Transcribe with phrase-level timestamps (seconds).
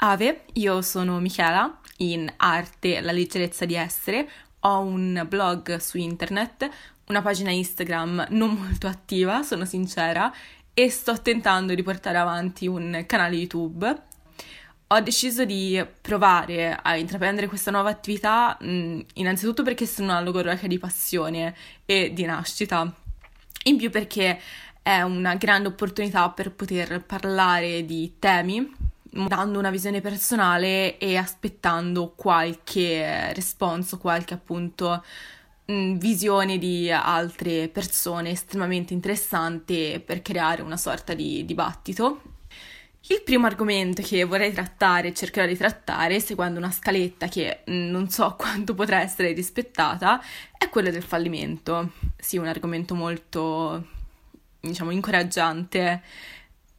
[0.00, 6.70] Ave, io sono Michela, in arte La leggerezza di essere, ho un blog su internet,
[7.06, 10.32] una pagina Instagram non molto attiva, sono sincera,
[10.72, 14.02] e sto tentando di portare avanti un canale YouTube.
[14.86, 20.68] Ho deciso di provare a intraprendere questa nuova attività mh, innanzitutto perché sono una logorroica
[20.68, 22.88] di passione e di nascita,
[23.64, 24.40] in più perché
[24.80, 32.12] è una grande opportunità per poter parlare di temi dando una visione personale e aspettando
[32.14, 35.02] qualche responso, qualche appunto
[35.66, 42.22] mh, visione di altre persone estremamente interessante per creare una sorta di dibattito.
[43.10, 48.34] Il primo argomento che vorrei trattare, cercherò di trattare, seguendo una scaletta che non so
[48.38, 50.20] quanto potrà essere rispettata,
[50.58, 51.92] è quello del fallimento.
[52.18, 53.86] Sì, un argomento molto,
[54.60, 56.02] diciamo, incoraggiante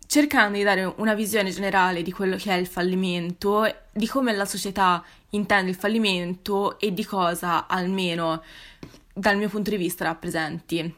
[0.09, 4.45] cercando di dare una visione generale di quello che è il fallimento, di come la
[4.45, 8.41] società intende il fallimento e di cosa, almeno
[9.13, 10.95] dal mio punto di vista, rappresenti.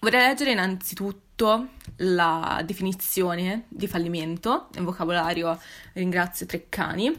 [0.00, 5.58] Vorrei leggere innanzitutto la definizione di fallimento, nel vocabolario
[5.94, 7.10] ringrazio Treccani.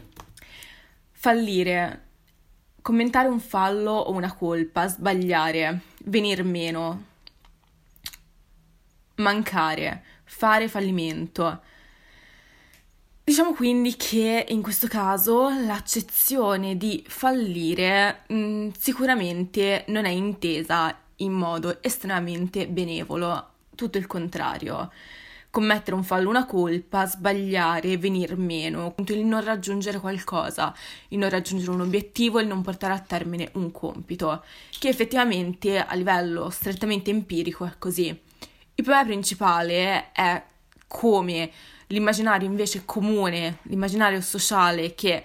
[1.10, 2.04] Fallire,
[2.82, 7.06] commentare un fallo o una colpa, sbagliare, venir meno,
[9.20, 11.60] mancare, fare fallimento.
[13.22, 20.98] Diciamo quindi che in questo caso l'accezione di fallire mh, mm, sicuramente non è intesa
[21.18, 24.90] in modo estremamente benevolo, tutto il contrario.
[25.50, 30.74] Commettere un fallo, una colpa, sbagliare, venir meno, il non raggiungere qualcosa,
[31.08, 34.44] il non raggiungere un obiettivo, il non portare a termine un compito,
[34.78, 38.28] che effettivamente a livello strettamente empirico è così.
[38.80, 40.42] Il problema principale è
[40.88, 41.50] come
[41.88, 45.22] l'immaginario invece comune, l'immaginario sociale che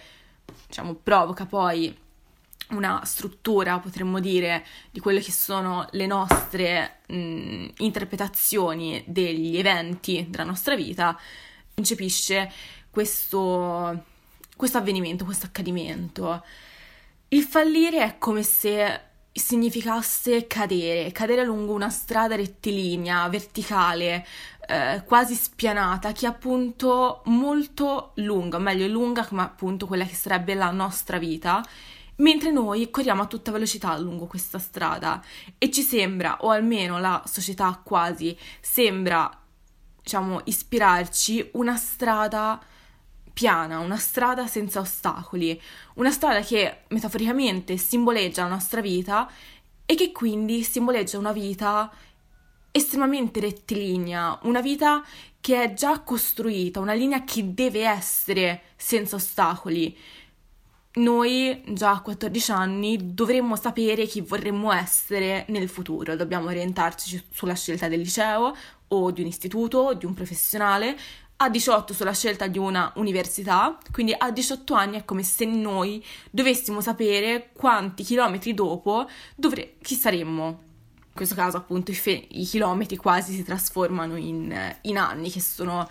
[0.67, 1.97] diciamo provoca poi
[2.71, 10.43] una struttura, potremmo dire, di quelle che sono le nostre mh, interpretazioni degli eventi della
[10.43, 11.17] nostra vita,
[11.73, 12.51] concepisce
[12.89, 14.03] questo,
[14.57, 16.43] questo avvenimento, questo accadimento.
[17.29, 19.04] Il fallire è come se
[19.37, 24.25] significasse cadere, cadere lungo una strada rettilinea, verticale,
[24.65, 30.53] eh, quasi spianata, che è appunto molto lunga, meglio lunga come appunto quella che sarebbe
[30.53, 31.61] la nostra vita,
[32.17, 35.21] mentre noi corriamo a tutta velocità lungo questa strada.
[35.57, 39.29] E ci sembra, o almeno la società quasi sembra,
[40.01, 42.61] diciamo, ispirarci una strada
[43.35, 45.61] piana, una strada senza ostacoli,
[45.95, 49.29] una strada che metaforicamente simboleggia la nostra vita
[49.85, 51.91] e che quindi simboleggia una vita
[52.71, 55.03] estremamente rettilinea, una vita
[55.41, 59.95] che è già costruita, una linea che deve essere senza ostacoli.
[60.93, 67.53] Noi già a 14 anni dovremmo sapere chi vorremmo essere nel futuro, dobbiamo orientarci sulla
[67.53, 68.55] scelta del liceo
[68.87, 70.97] o di un istituto, di un professionale,
[71.37, 76.03] a 18 sulla scelta di una università, quindi a 18 anni è come se noi
[76.31, 80.45] dovessimo sapere quanti chilometri dopo dovre- chi saremmo.
[80.45, 85.41] In questo caso appunto i, fe- i chilometri quasi si trasformano in, in anni che
[85.41, 85.87] sono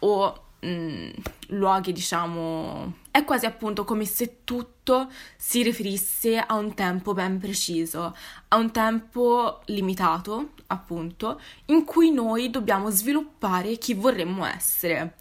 [0.00, 1.10] o mm,
[1.48, 8.14] luoghi diciamo è quasi appunto come se tutto si riferisse a un tempo ben preciso,
[8.48, 15.16] a un tempo limitato, appunto, in cui noi dobbiamo sviluppare chi vorremmo essere.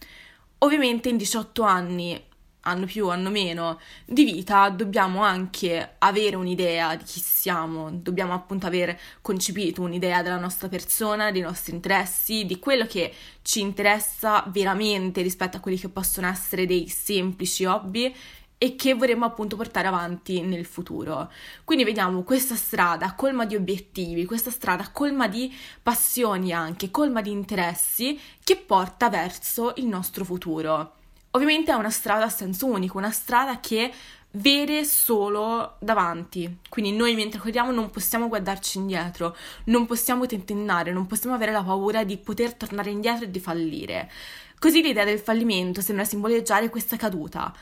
[0.59, 2.23] Ovviamente in 18 anni
[2.67, 8.67] hanno più, hanno meno di vita, dobbiamo anche avere un'idea di chi siamo, dobbiamo appunto
[8.67, 15.21] aver concepito un'idea della nostra persona, dei nostri interessi, di quello che ci interessa veramente
[15.21, 18.13] rispetto a quelli che possono essere dei semplici hobby
[18.59, 21.31] e che vorremmo appunto portare avanti nel futuro.
[21.63, 27.31] Quindi vediamo questa strada colma di obiettivi, questa strada colma di passioni anche, colma di
[27.31, 30.96] interessi che porta verso il nostro futuro.
[31.37, 33.93] Ovviamente è una strada a senso unico, una strada che
[34.31, 36.61] vede solo davanti.
[36.67, 41.61] Quindi noi mentre corriamo non possiamo guardarci indietro, non possiamo tentennare, non possiamo avere la
[41.61, 44.09] paura di poter tornare indietro e di fallire.
[44.57, 47.53] Così l'idea del fallimento sembra simboleggiare questa caduta.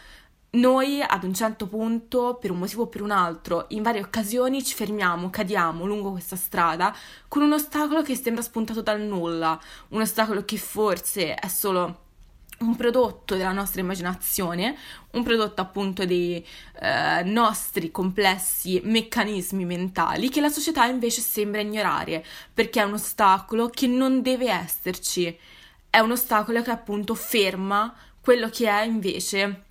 [0.52, 4.64] Noi ad un certo punto, per un motivo o per un altro, in varie occasioni
[4.64, 6.96] ci fermiamo, cadiamo lungo questa strada
[7.28, 9.60] con un ostacolo che sembra spuntato dal nulla,
[9.90, 12.04] un ostacolo che forse è solo
[12.60, 14.78] un prodotto della nostra immaginazione,
[15.12, 16.46] un prodotto appunto dei
[16.82, 22.24] eh, nostri complessi meccanismi mentali che la società invece sembra ignorare
[22.54, 25.38] perché è un ostacolo che non deve esserci,
[25.90, 29.64] è un ostacolo che appunto ferma quello che è invece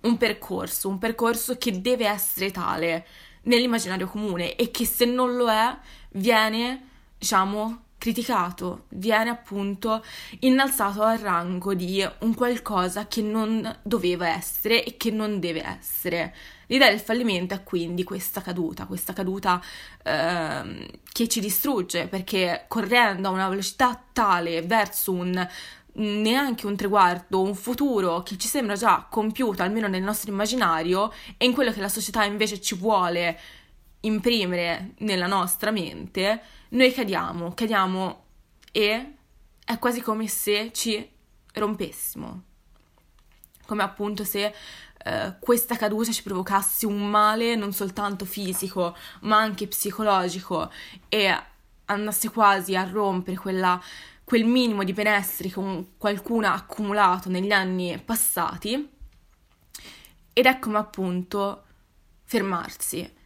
[0.00, 3.06] un percorso, un percorso che deve essere tale
[3.42, 5.76] nell'immaginario comune e che se non lo è
[6.10, 6.88] viene,
[7.18, 10.04] diciamo, criticato, viene appunto
[10.40, 16.34] innalzato al rango di un qualcosa che non doveva essere e che non deve essere.
[16.66, 19.58] L'idea del fallimento è quindi questa caduta, questa caduta
[20.02, 25.48] eh, che ci distrugge perché correndo a una velocità tale verso un
[25.96, 31.46] neanche un traguardo, un futuro che ci sembra già compiuto, almeno nel nostro immaginario, e
[31.46, 33.38] in quello che la società invece ci vuole
[34.00, 36.42] imprimere nella nostra mente,
[36.74, 38.24] noi cadiamo, cadiamo
[38.72, 39.14] e
[39.64, 41.08] è quasi come se ci
[41.52, 42.42] rompessimo.
[43.66, 44.52] Come appunto se
[45.04, 50.70] eh, questa caduta ci provocasse un male non soltanto fisico, ma anche psicologico
[51.08, 51.42] e
[51.86, 53.80] andasse quasi a rompere quella,
[54.24, 58.90] quel minimo di benessere che qualcuno ha accumulato negli anni passati.
[60.32, 61.64] Ed è come appunto
[62.24, 63.22] fermarsi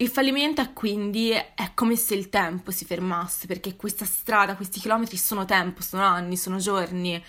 [0.00, 4.80] il fallimento è quindi è come se il tempo si fermasse, perché questa strada, questi
[4.80, 7.22] chilometri sono tempo, sono anni, sono giorni.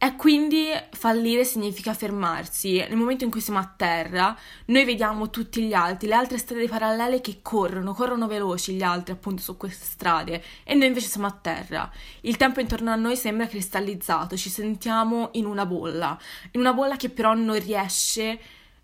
[0.00, 2.76] E quindi fallire significa fermarsi.
[2.76, 4.36] Nel momento in cui siamo a terra,
[4.66, 9.14] noi vediamo tutti gli altri, le altre strade parallele che corrono, corrono veloci gli altri
[9.14, 11.90] appunto su queste strade e noi invece siamo a terra.
[12.20, 16.18] Il tempo intorno a noi sembra cristallizzato, ci sentiamo in una bolla,
[16.52, 18.38] in una bolla che però non riesce a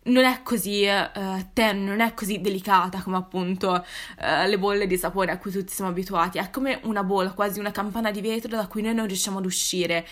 [0.04, 4.98] non è così uh, tenue, non è così delicata come appunto uh, le bolle di
[4.98, 8.56] sapone a cui tutti siamo abituati, è come una bolla, quasi una campana di vetro
[8.56, 10.06] da cui noi non riusciamo ad uscire.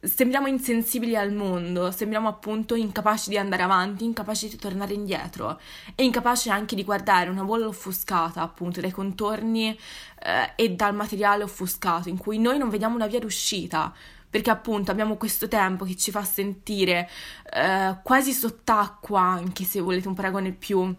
[0.00, 5.58] Sembriamo insensibili al mondo, sembriamo appunto incapaci di andare avanti, incapaci di tornare indietro
[5.96, 11.42] e incapaci anche di guardare una bolla offuscata appunto dai contorni uh, e dal materiale
[11.42, 13.92] offuscato in cui noi non vediamo una via d'uscita
[14.30, 17.08] perché appunto abbiamo questo tempo che ci fa sentire
[17.52, 20.94] eh, quasi sott'acqua, anche se volete un paragone più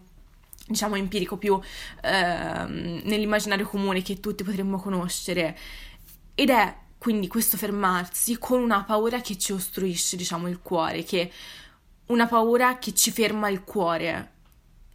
[0.66, 1.58] diciamo empirico, più
[2.02, 5.56] eh, nell'immaginario comune che tutti potremmo conoscere.
[6.34, 11.32] Ed è quindi questo fermarsi con una paura che ci ostruisce, diciamo, il cuore, che
[12.06, 14.32] una paura che ci ferma il cuore,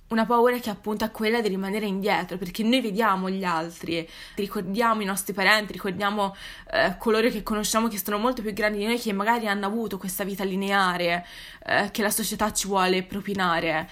[0.08, 5.02] una paura che appunto è quella di rimanere indietro, perché noi vediamo gli altri, ricordiamo
[5.02, 6.36] i nostri parenti, ricordiamo
[6.72, 9.98] eh, coloro che conosciamo che sono molto più grandi di noi, che magari hanno avuto
[9.98, 11.26] questa vita lineare
[11.66, 13.90] eh, che la società ci vuole propinare.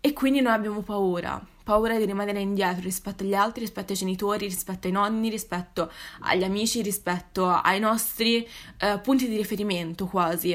[0.00, 4.46] E quindi noi abbiamo paura, paura di rimanere indietro rispetto agli altri, rispetto ai genitori,
[4.46, 5.90] rispetto ai nonni, rispetto
[6.20, 10.52] agli amici, rispetto ai nostri eh, punti di riferimento quasi.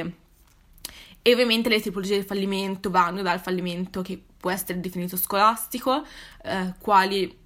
[1.26, 6.06] E ovviamente le tipologie di fallimento vanno dal fallimento che può essere definito scolastico,
[6.44, 7.40] eh, quali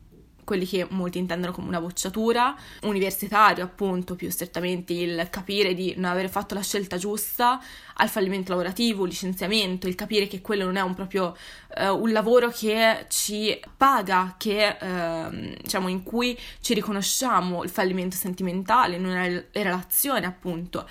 [0.43, 6.05] quelli che molti intendono come una bocciatura, universitario appunto più strettamente il capire di non
[6.05, 7.61] aver fatto la scelta giusta,
[7.95, 11.35] al fallimento lavorativo, licenziamento, il capire che quello non è un proprio
[11.79, 18.15] uh, un lavoro che ci paga, che uh, diciamo in cui ci riconosciamo il fallimento
[18.15, 20.87] sentimentale, non è le relazioni appunto,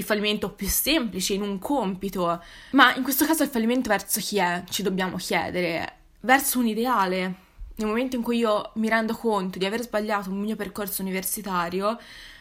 [0.00, 4.38] il fallimento più semplice in un compito, ma in questo caso il fallimento verso chi
[4.38, 4.64] è?
[4.68, 7.48] Ci dobbiamo chiedere, verso un ideale.
[7.76, 11.98] Nel momento in cui io mi rendo conto di aver sbagliato un mio percorso universitario,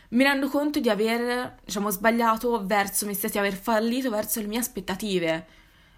[0.10, 4.60] mi rendo conto di aver, diciamo, sbagliato verso me stessi, aver fallito verso le mie
[4.60, 5.46] aspettative,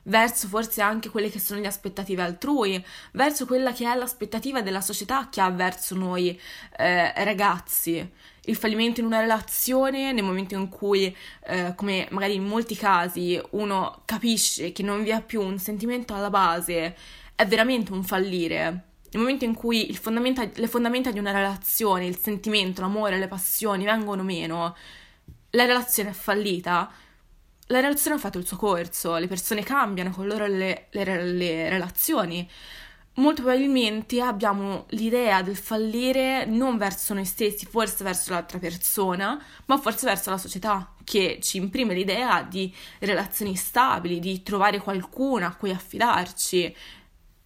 [0.03, 2.83] verso forse anche quelle che sono le aspettative altrui,
[3.13, 6.39] verso quella che è l'aspettativa della società che ha verso noi
[6.77, 8.09] eh, ragazzi
[8.45, 13.39] il fallimento in una relazione nel momento in cui, eh, come magari in molti casi,
[13.51, 16.95] uno capisce che non vi è più un sentimento alla base,
[17.35, 18.85] è veramente un fallire.
[19.11, 23.83] Nel momento in cui fondamenta, le fondamenta di una relazione, il sentimento, l'amore, le passioni
[23.83, 24.75] vengono meno,
[25.51, 26.91] la relazione è fallita.
[27.67, 31.69] La relazione ha fatto il suo corso, le persone cambiano con loro le, le, le
[31.69, 32.49] relazioni
[33.15, 39.77] molto probabilmente abbiamo l'idea del fallire non verso noi stessi, forse verso l'altra persona, ma
[39.77, 45.55] forse verso la società che ci imprime l'idea di relazioni stabili, di trovare qualcuno a
[45.55, 46.75] cui affidarci,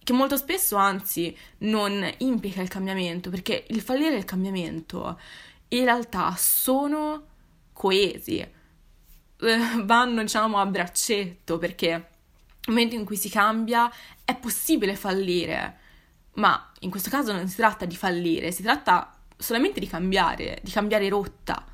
[0.04, 5.18] che molto spesso anzi non implica il cambiamento, perché il fallire e il cambiamento.
[5.68, 7.24] In realtà sono
[7.72, 11.88] coesi, eh, vanno diciamo a braccetto perché
[12.66, 13.90] nel momento in cui si cambia
[14.26, 15.78] è possibile fallire,
[16.34, 20.70] ma in questo caso non si tratta di fallire, si tratta solamente di cambiare, di
[20.72, 21.64] cambiare rotta.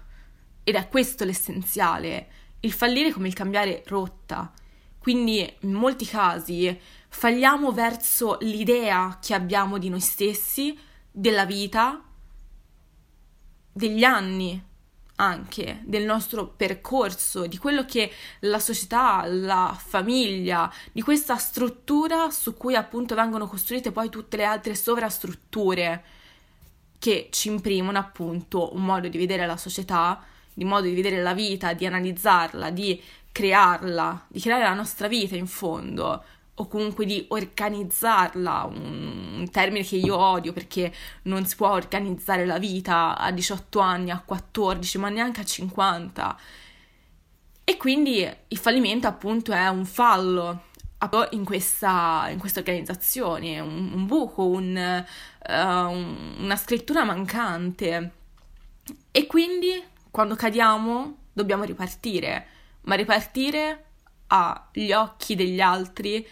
[0.63, 2.29] Ed è questo l'essenziale,
[2.61, 4.53] il fallire come il cambiare rotta.
[4.99, 6.79] Quindi in molti casi
[7.09, 10.79] falliamo verso l'idea che abbiamo di noi stessi,
[11.11, 12.05] della vita,
[13.73, 14.63] degli anni
[15.17, 22.57] anche del nostro percorso, di quello che la società, la famiglia, di questa struttura su
[22.57, 26.05] cui appunto vengono costruite poi tutte le altre sovrastrutture
[26.99, 31.35] che ci imprimono appunto un modo di vedere la società, di modo di vedere la
[31.35, 33.01] vita, di analizzarla, di
[33.33, 36.23] crearla, di creare la nostra vita in fondo,
[36.63, 40.93] o comunque di organizzarla, un, termine che io odio perché
[41.23, 46.39] non si può organizzare la vita a 18 anni, a 14, ma neanche a 50.
[47.65, 50.65] E quindi il fallimento appunto è un fallo
[51.31, 55.05] in questa, in questa organizzazione, un, un buco, un,
[55.49, 58.13] uh, una scrittura mancante.
[59.11, 62.47] E quindi quando cadiamo dobbiamo ripartire,
[62.83, 63.87] ma ripartire
[64.29, 66.27] agli occhi degli altri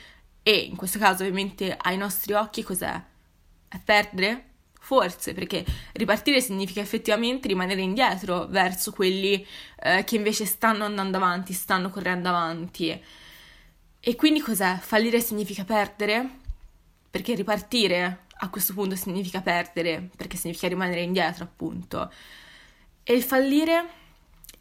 [0.51, 3.01] e in questo caso ovviamente ai nostri occhi cos'è?
[3.69, 4.47] È perdere?
[4.81, 9.47] Forse, perché ripartire significa effettivamente rimanere indietro verso quelli
[9.81, 13.01] eh, che invece stanno andando avanti, stanno correndo avanti.
[14.01, 14.77] E quindi cos'è?
[14.81, 16.29] Fallire significa perdere?
[17.09, 22.11] Perché ripartire a questo punto significa perdere, perché significa rimanere indietro, appunto.
[23.05, 24.00] E il fallire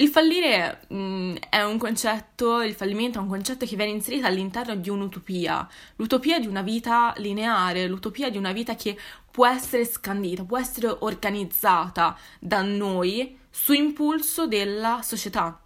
[0.02, 4.26] il fallire mh, mm, è un concetto, il fallimento è un concetto che viene inserito
[4.28, 8.98] all'interno di un'utopia, l'utopia di una vita lineare, l'utopia di una vita che
[9.30, 15.60] può essere scandita, può essere organizzata da noi su impulso della società.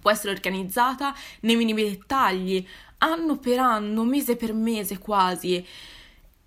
[0.00, 2.64] Può essere organizzata nei minimi dettagli,
[2.98, 5.66] anno per anno, mese per mese quasi.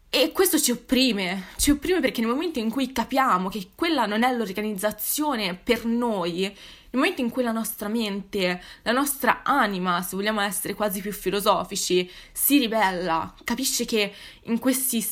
[0.09, 4.23] E questo ci opprime, ci opprime perché nel momento in cui capiamo che quella non
[4.23, 6.55] è l'organizzazione per noi,
[6.93, 11.11] nel momento in cui la nostra mente, la nostra anima, se vogliamo essere quasi più
[11.11, 15.03] filosofici, si ribella, capisce che in, questi,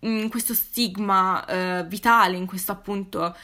[0.00, 3.36] in questo stigma eh, vitale, in questo appunto,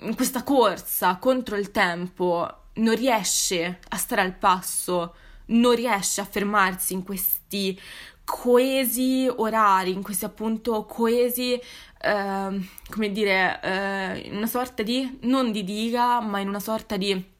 [0.00, 5.14] in questa corsa contro il tempo, non riesce a stare al passo,
[5.48, 7.78] non riesce a fermarsi in questi
[8.24, 15.52] coesi orari, in questi appunto coesi, eh, come dire, eh, in una sorta di, non
[15.52, 17.32] di diga, ma in una sorta di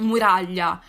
[0.00, 0.80] muraglia,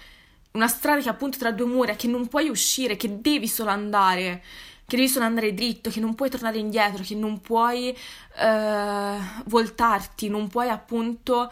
[0.53, 4.43] una strada che appunto tra due mura, che non puoi uscire, che devi solo andare,
[4.85, 7.95] che devi solo andare dritto, che non puoi tornare indietro, che non puoi
[8.35, 11.49] eh, voltarti, non puoi appunto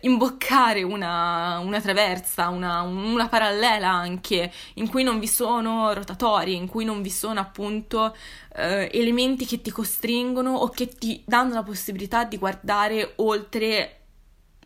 [0.00, 6.66] imboccare una, una traversa, una, una, parallela anche, in cui non vi sono rotatori, in
[6.68, 8.14] cui non vi sono appunto
[8.56, 14.00] eh, elementi che ti costringono o che ti danno la possibilità di guardare oltre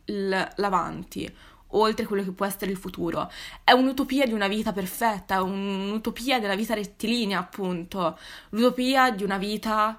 [0.06, 1.32] l'avanti
[1.76, 3.30] oltre quello che può essere il futuro.
[3.62, 8.18] È un'utopia di una vita perfetta, un'utopia della vita rettilinea, appunto,
[8.50, 9.98] l'utopia di una vita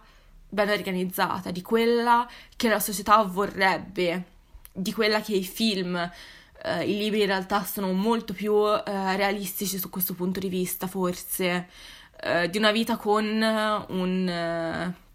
[0.50, 4.24] ben organizzata, di quella che la società vorrebbe,
[4.72, 5.96] di quella che i film,
[6.64, 10.88] eh, i libri in realtà sono molto più eh, realistici su questo punto di vista,
[10.88, 11.68] forse,
[12.22, 15.06] eh, di una vita con un eh,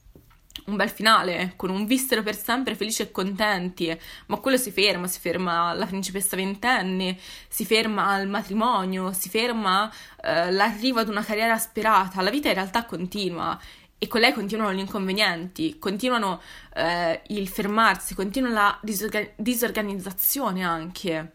[0.67, 5.07] un bel finale, con un vissero per sempre felici e contenti, ma quello si ferma,
[5.07, 7.19] si ferma alla principessa ventenne,
[7.49, 9.93] si ferma al matrimonio, si ferma
[10.23, 13.59] eh, l'arrivo ad una carriera sperata, la vita in realtà continua
[13.99, 16.41] e con lei continuano gli inconvenienti, continuano
[16.75, 21.33] eh, il fermarsi, continua la disorga- disorganizzazione anche.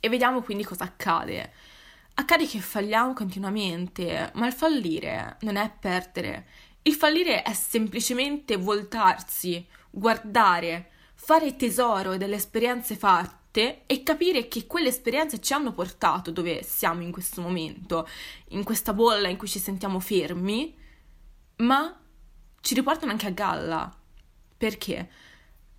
[0.00, 1.52] E vediamo quindi cosa accade.
[2.14, 6.46] Accade che falliamo continuamente, ma il fallire non è perdere,
[6.86, 14.88] il fallire è semplicemente voltarsi, guardare, fare tesoro delle esperienze fatte e capire che quelle
[14.88, 18.08] esperienze ci hanno portato dove siamo in questo momento,
[18.50, 20.76] in questa bolla in cui ci sentiamo fermi,
[21.56, 21.98] ma
[22.60, 23.96] ci riportano anche a galla.
[24.56, 25.10] Perché?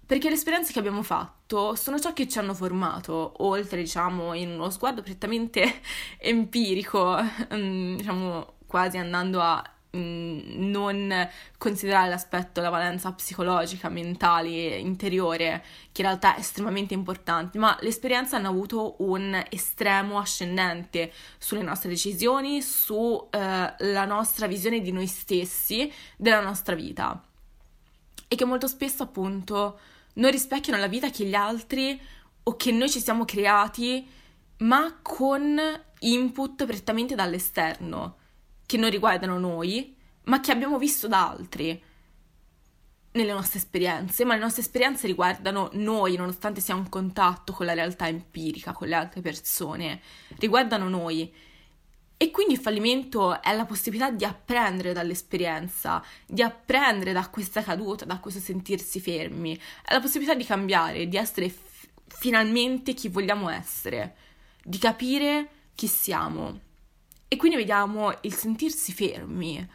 [0.05, 4.51] Perché le esperienze che abbiamo fatto sono ciò che ci hanno formato, oltre, diciamo, in
[4.51, 5.81] uno sguardo prettamente
[6.19, 7.17] empirico,
[7.49, 16.36] diciamo, quasi andando a non considerare l'aspetto, la valenza psicologica, mentale, interiore, che in realtà
[16.36, 23.75] è estremamente importante, ma le esperienze hanno avuto un estremo ascendente sulle nostre decisioni, sulla
[23.77, 27.22] eh, nostra visione di noi stessi, della nostra vita.
[28.27, 29.79] E che molto spesso appunto
[30.13, 32.00] non rispecchiano la vita che gli altri
[32.44, 34.06] o che noi ci siamo creati,
[34.60, 35.60] ma con
[36.00, 38.15] input prettamente dall'esterno
[38.67, 39.95] che non riguardano noi,
[40.25, 41.81] ma che abbiamo visto da altri
[43.13, 47.74] nelle nostre esperienze, ma le nostre esperienze riguardano noi, nonostante sia un contatto con la
[47.74, 50.01] realtà empirica, con le altre persone,
[50.38, 51.33] riguardano noi.
[52.19, 58.05] E quindi il fallimento è la possibilità di apprendere dall'esperienza, di apprendere da questa caduta,
[58.05, 61.51] da questo sentirsi fermi, è la possibilità di cambiare, di essere
[62.07, 64.15] finalmente chi vogliamo essere,
[64.63, 66.65] di capire chi siamo.
[67.27, 69.67] E quindi vediamo il sentirsi fermi,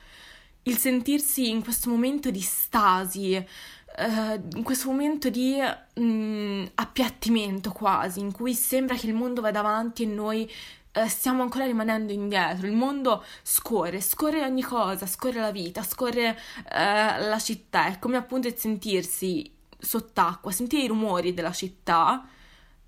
[0.64, 7.70] il sentirsi in questo momento di stasi, eh, in questo momento di mh, mm, appiattimento
[7.70, 10.50] quasi, in cui sembra che il mondo vada avanti e noi
[10.92, 12.66] eh, stiamo ancora rimanendo indietro.
[12.66, 16.38] Il mondo scorre, scorre ogni cosa, scorre la vita, scorre
[16.70, 17.86] eh, la città.
[17.86, 22.26] È come appunto il sentirsi sott'acqua, sentire i rumori della città,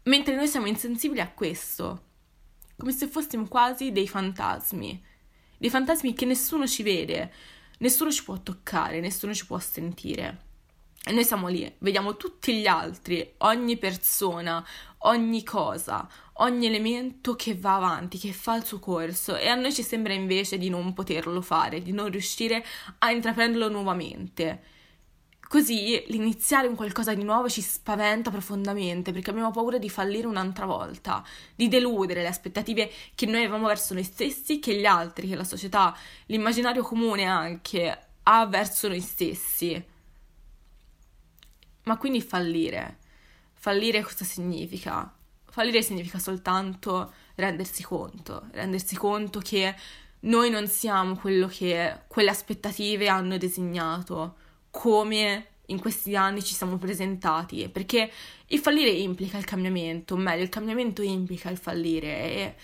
[0.05, 2.04] mentre noi siamo insensibili a questo
[2.77, 5.03] come se fossimo quasi dei fantasmi,
[5.59, 7.33] dei fantasmi che nessuno ci vede,
[7.79, 10.43] nessuno ci può toccare, nessuno ci può sentire.
[11.07, 14.65] E noi siamo lì, vediamo tutti gli altri, ogni persona,
[15.01, 19.73] ogni cosa, ogni elemento che va avanti, che fa il suo corso e a noi
[19.73, 22.65] ci sembra invece di non poterlo fare, di non riuscire
[22.99, 24.63] a intraprenderlo nuovamente.
[25.49, 30.67] Così l'iniziare un qualcosa di nuovo ci spaventa profondamente perché abbiamo paura di fallire un'altra
[30.67, 31.25] volta,
[31.55, 35.45] di deludere le aspettative che noi avevamo verso noi stessi, che gli altri, che la
[35.45, 35.97] società,
[36.27, 39.85] l'immaginario comune anche ha verso noi stessi.
[41.85, 42.99] Ma quindi fallire.
[43.53, 45.15] Fallire cosa significa?
[45.45, 49.75] Fallire significa soltanto rendersi conto, rendersi conto che
[50.21, 54.37] noi non siamo quello che quelle aspettative hanno designato
[54.75, 58.11] come in questi anni ci siamo presentati, perché
[58.49, 62.55] il fallire implica il cambiamento, o meglio, il cambiamento implica il fallire e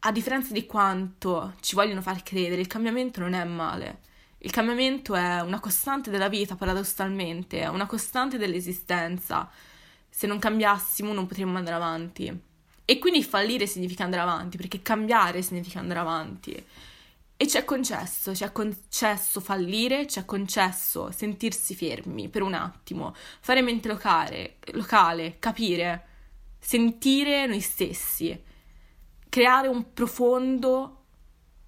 [0.00, 4.00] a differenza di quanto ci vogliono far credere, il cambiamento non è male.
[4.38, 9.50] Il cambiamento è una costante della vita, paradossalmente, è una costante dell'esistenza.
[10.08, 12.40] Se non cambiassimo non potremmo andare avanti.
[12.86, 16.66] E quindi fallire significa andare avanti, perché cambiare significa andare avanti.
[17.36, 22.54] E ci è concesso, ci è concesso fallire, ci è concesso sentirsi fermi per un
[22.54, 26.06] attimo, fare mente locale, locale, capire,
[26.60, 28.40] sentire noi stessi,
[29.28, 31.06] creare un profondo,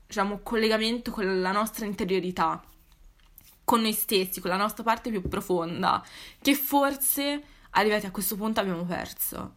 [0.07, 2.63] diciamo, collegamento con la nostra interiorità,
[3.65, 6.01] con noi stessi, con la nostra parte più profonda,
[6.41, 9.57] che forse arrivati a questo punto abbiamo perso,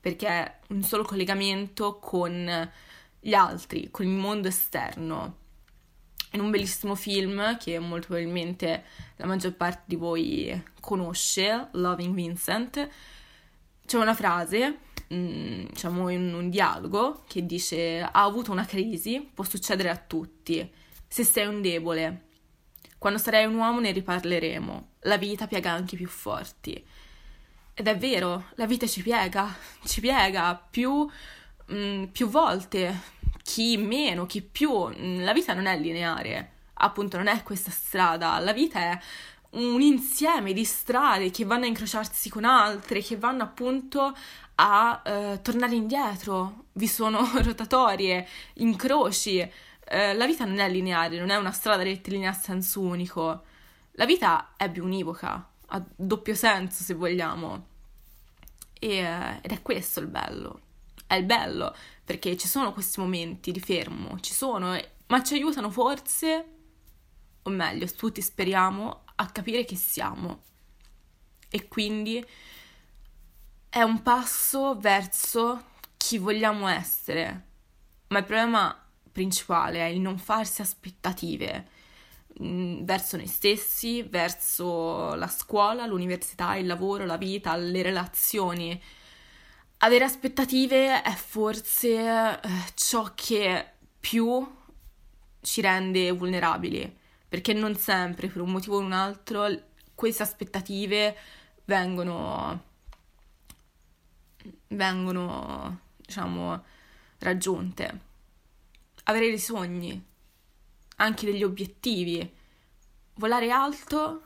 [0.00, 2.70] perché un solo collegamento con
[3.24, 5.38] gli altri, con il mondo esterno.
[6.32, 8.84] In un bellissimo film che molto probabilmente
[9.16, 12.86] la maggior parte di voi conosce, Loving Vincent,
[13.86, 14.78] c'è una frase,
[15.12, 20.70] mm, diciamo in un dialogo, che dice ha avuto una crisi, può succedere a tutti.
[21.08, 22.24] Se sei un debole,
[22.98, 24.88] quando sarai un uomo ne riparleremo.
[25.00, 26.72] La vita piega anche i più forti.
[27.72, 29.54] Ed è vero, la vita ci piega,
[29.86, 31.08] ci piega più
[31.66, 33.00] mh, mm, più volte,
[33.42, 34.88] chi meno, chi più.
[34.88, 38.98] Mm, la vita non è lineare, appunto non è questa strada, la vita è
[39.50, 44.16] un insieme di strade che vanno a incrociarsi con altre, che vanno appunto
[44.56, 49.38] a eh, tornare indietro, vi sono rotatorie, incroci.
[49.86, 53.44] Eh, la vita non è lineare, non è una strada rettilinea a senso unico.
[53.92, 57.66] La vita è bionivoca, ha doppio senso se vogliamo.
[58.78, 60.60] E, eh, ed è questo il bello
[61.06, 65.70] è il bello, perché ci sono questi momenti di fermo, ci sono, ma ci aiutano
[65.70, 66.44] forse,
[67.42, 70.42] o meglio, tutti speriamo, a capire chi siamo.
[71.48, 72.24] E quindi
[73.68, 77.46] è un passo verso chi vogliamo essere.
[78.08, 78.76] Ma il problema
[79.10, 81.68] principale è il non farsi aspettative
[82.42, 88.80] mm, verso noi stessi, verso la scuola, l'università, il lavoro, la vita, le relazioni
[89.78, 92.40] avere aspettative è forse eh,
[92.74, 94.46] ciò che più
[95.40, 99.46] ci rende vulnerabili, perché non sempre, per un motivo o un altro,
[99.94, 101.16] queste aspettative
[101.64, 102.62] vengono,
[104.68, 106.64] vengono, diciamo,
[107.18, 108.00] raggiunte.
[109.04, 110.02] Avere dei sogni,
[110.96, 112.32] anche degli obiettivi,
[113.14, 114.22] volare alto,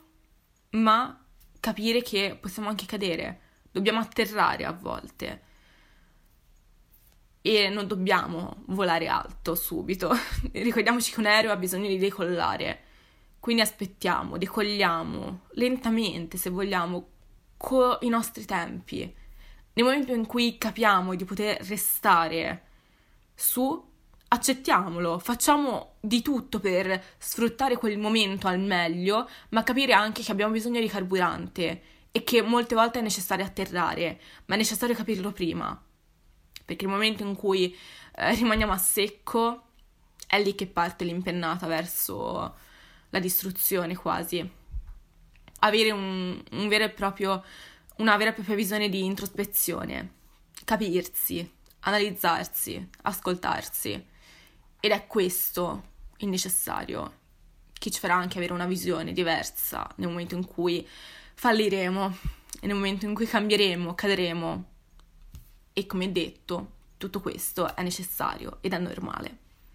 [0.70, 1.24] ma
[1.60, 3.40] capire che possiamo anche cadere,
[3.78, 5.42] dobbiamo atterrare a volte
[7.40, 10.12] e non dobbiamo volare alto subito.
[10.52, 12.82] Ricordiamoci che un aereo ha bisogno di decollare.
[13.40, 17.08] Quindi aspettiamo, decolliamo lentamente, se vogliamo,
[17.56, 19.14] con i nostri tempi.
[19.72, 22.64] Nel momento in cui capiamo di poter restare
[23.34, 23.82] su,
[24.28, 30.52] accettiamolo, facciamo di tutto per sfruttare quel momento al meglio, ma capire anche che abbiamo
[30.52, 31.82] bisogno di carburante
[32.18, 35.82] e che molte volte è necessario atterrare, ma è necessario capirlo prima
[36.68, 37.74] perché il momento in cui
[38.14, 39.68] eh, rimaniamo a secco
[40.26, 42.56] è lì che parte l'impennata verso
[43.08, 44.46] la distruzione quasi.
[45.60, 47.42] Avere un, un vero e proprio
[47.96, 50.12] una vera e propria visione di introspezione,
[50.66, 51.50] capirsi,
[51.80, 54.06] analizzarsi, ascoltarsi.
[54.78, 55.84] Ed è questo
[56.18, 57.14] il necessario
[57.72, 60.86] che ci farà anche avere una visione diversa nel momento in cui
[61.40, 62.16] falliremo
[62.60, 64.64] e nel momento in cui cambieremo, cadremo.
[65.72, 69.38] E come detto, tutto questo è necessario ed è normale.